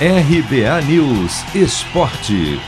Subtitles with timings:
[0.00, 2.58] RBA News Esporte.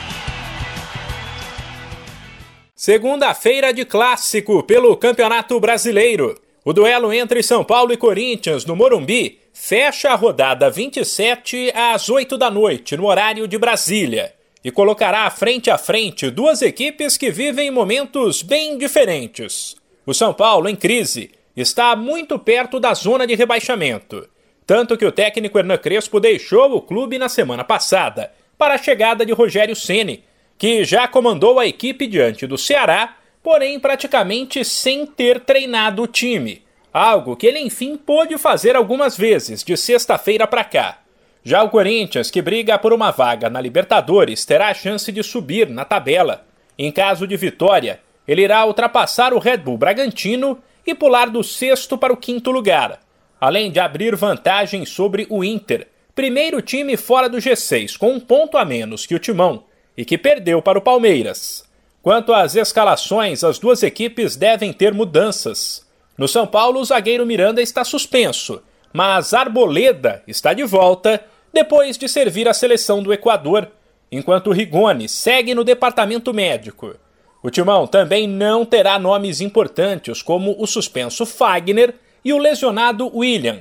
[2.73, 6.41] Segunda-feira de clássico pelo Campeonato Brasileiro.
[6.65, 12.39] O duelo entre São Paulo e Corinthians no Morumbi fecha a rodada 27 às 8
[12.39, 14.33] da noite, no horário de Brasília,
[14.63, 19.75] e colocará frente a frente duas equipes que vivem momentos bem diferentes.
[20.07, 24.29] O São Paulo, em crise, está muito perto da zona de rebaixamento
[24.67, 29.25] tanto que o técnico Hernan Crespo deixou o clube na semana passada para a chegada
[29.25, 30.25] de Rogério Ceni,
[30.59, 36.65] que já comandou a equipe diante do Ceará, porém praticamente sem ter treinado o time,
[36.93, 40.99] algo que ele enfim pôde fazer algumas vezes de sexta-feira para cá.
[41.45, 45.69] Já o Corinthians, que briga por uma vaga na Libertadores, terá a chance de subir
[45.69, 46.45] na tabela.
[46.77, 51.97] Em caso de vitória, ele irá ultrapassar o Red Bull Bragantino e pular do sexto
[51.97, 53.06] para o quinto lugar
[53.41, 58.57] além de abrir vantagem sobre o Inter, primeiro time fora do G6 com um ponto
[58.57, 59.65] a menos que o Timão
[59.97, 61.65] e que perdeu para o Palmeiras.
[62.03, 65.85] Quanto às escalações, as duas equipes devem ter mudanças.
[66.17, 72.09] No São Paulo, o zagueiro Miranda está suspenso, mas Arboleda está de volta depois de
[72.09, 73.69] servir a seleção do Equador,
[74.11, 76.95] enquanto Rigoni segue no departamento médico.
[77.43, 81.95] O Timão também não terá nomes importantes como o suspenso Fagner
[82.27, 83.61] e o lesionado William.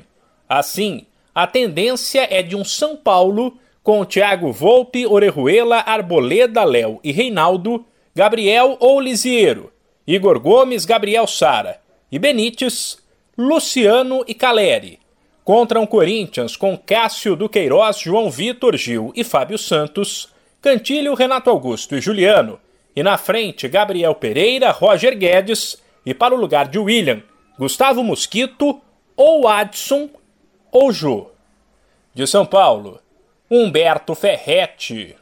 [0.49, 7.11] Assim, a tendência é de um São Paulo com Thiago Volpe, Orejuela, Arboleda, Léo e
[7.11, 9.71] Reinaldo, Gabriel ou Lisiero,
[10.07, 11.79] Igor Gomes, Gabriel Sara
[12.11, 12.97] e Benítez,
[13.37, 14.97] Luciano e Caleri.
[15.43, 21.95] Contra um Corinthians com Cássio Duqueiroz, João Vitor, Gil e Fábio Santos, Cantilho, Renato Augusto
[21.95, 22.59] e Juliano.
[22.95, 27.21] E na frente, Gabriel Pereira, Roger Guedes e para o lugar de William,
[27.57, 28.81] Gustavo Mosquito
[29.15, 30.09] ou Adson
[30.71, 31.27] ou Jô.
[32.13, 32.99] De São Paulo,
[33.49, 35.13] Humberto Ferretti.